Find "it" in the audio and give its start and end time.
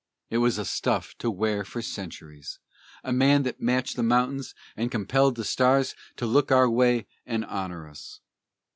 0.31-0.39